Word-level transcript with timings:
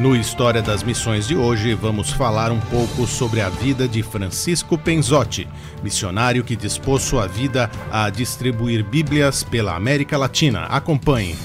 No 0.00 0.16
História 0.16 0.62
das 0.62 0.82
Missões 0.82 1.28
de 1.28 1.36
hoje, 1.36 1.74
vamos 1.74 2.10
falar 2.10 2.50
um 2.50 2.58
pouco 2.58 3.06
sobre 3.06 3.42
a 3.42 3.50
vida 3.50 3.86
de 3.86 4.02
Francisco 4.02 4.78
Penzotti, 4.78 5.46
missionário 5.82 6.42
que 6.42 6.56
dispôs 6.56 7.02
sua 7.02 7.26
vida 7.26 7.70
a 7.92 8.08
distribuir 8.08 8.82
Bíblias 8.82 9.44
pela 9.44 9.76
América 9.76 10.16
Latina. 10.16 10.62
Acompanhe. 10.62 11.36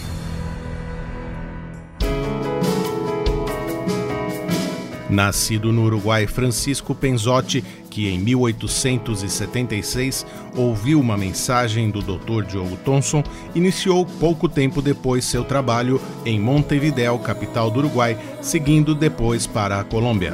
Nascido 5.09 5.73
no 5.73 5.83
Uruguai, 5.83 6.25
Francisco 6.25 6.95
Penzotti, 6.95 7.61
que 7.95 8.09
em 8.09 8.19
1876 8.19 10.25
ouviu 10.53 10.99
uma 10.99 11.15
mensagem 11.15 11.89
do 11.89 12.01
Dr. 12.01 12.43
Diogo 12.43 12.75
Thomson, 12.83 13.23
iniciou 13.55 14.05
pouco 14.05 14.49
tempo 14.49 14.81
depois 14.81 15.23
seu 15.23 15.45
trabalho 15.45 16.01
em 16.25 16.37
Montevideo, 16.37 17.17
capital 17.19 17.71
do 17.71 17.79
Uruguai, 17.79 18.17
seguindo 18.41 18.93
depois 18.93 19.47
para 19.47 19.79
a 19.79 19.83
Colômbia. 19.85 20.33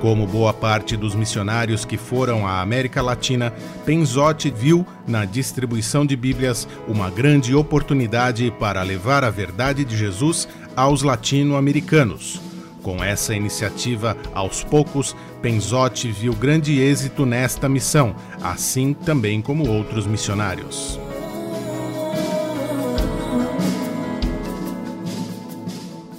Como 0.00 0.26
boa 0.26 0.54
parte 0.54 0.96
dos 0.96 1.14
missionários 1.14 1.84
que 1.84 1.98
foram 1.98 2.46
à 2.46 2.62
América 2.62 3.02
Latina, 3.02 3.52
Penzotti 3.84 4.50
viu 4.50 4.86
na 5.06 5.26
distribuição 5.26 6.06
de 6.06 6.16
Bíblias 6.16 6.66
uma 6.88 7.10
grande 7.10 7.54
oportunidade 7.54 8.50
para 8.58 8.82
levar 8.82 9.24
a 9.24 9.30
verdade 9.30 9.84
de 9.84 9.94
Jesus 9.94 10.48
aos 10.74 11.02
latino-americanos. 11.02 12.49
Com 12.82 13.04
essa 13.04 13.34
iniciativa, 13.34 14.16
aos 14.34 14.64
poucos, 14.64 15.14
Penzotti 15.42 16.10
viu 16.10 16.34
grande 16.34 16.80
êxito 16.80 17.26
nesta 17.26 17.68
missão, 17.68 18.14
assim 18.42 18.94
também 18.94 19.42
como 19.42 19.68
outros 19.68 20.06
missionários. 20.06 20.98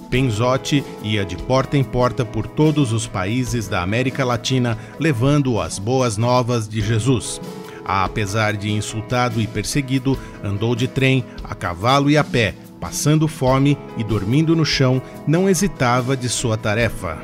Penzotti 0.08 0.84
ia 1.02 1.24
de 1.24 1.36
porta 1.36 1.78
em 1.78 1.82
porta 1.82 2.22
por 2.22 2.46
todos 2.46 2.92
os 2.92 3.06
países 3.06 3.66
da 3.66 3.82
América 3.82 4.24
Latina, 4.24 4.76
levando 5.00 5.58
as 5.58 5.78
boas 5.78 6.18
novas 6.18 6.68
de 6.68 6.82
Jesus. 6.82 7.40
Apesar 7.84 8.54
de 8.54 8.70
insultado 8.70 9.40
e 9.40 9.46
perseguido, 9.46 10.18
andou 10.44 10.76
de 10.76 10.86
trem, 10.86 11.24
a 11.42 11.54
cavalo 11.54 12.10
e 12.10 12.16
a 12.16 12.22
pé, 12.22 12.54
passando 12.82 13.28
fome 13.28 13.78
e 13.96 14.02
dormindo 14.02 14.56
no 14.56 14.66
chão, 14.66 15.00
não 15.24 15.48
hesitava 15.48 16.16
de 16.16 16.28
sua 16.28 16.56
tarefa. 16.56 17.16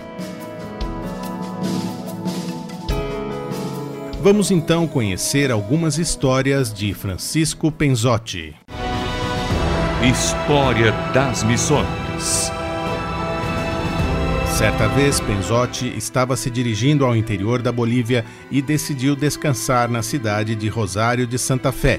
Vamos 4.23 4.53
então 4.53 4.87
conhecer 4.87 5.51
algumas 5.51 5.99
histórias 5.99 6.73
de 6.73 6.95
Francisco 6.95 7.73
Penzotti. 7.73 8.55
História 10.09 10.93
das 11.13 11.43
Missões. 11.43 12.53
Certa 14.57 14.87
vez, 14.89 15.19
Penzotti 15.19 15.93
estava 15.97 16.37
se 16.37 16.51
dirigindo 16.51 17.05
ao 17.05 17.17
interior 17.17 17.61
da 17.61 17.73
Bolívia 17.73 18.25
e 18.49 18.63
decidiu 18.63 19.17
descansar 19.17 19.91
na 19.91 20.03
cidade 20.03 20.55
de 20.55 20.69
Rosário 20.69 21.27
de 21.27 21.39
Santa 21.39 21.73
Fé. 21.73 21.99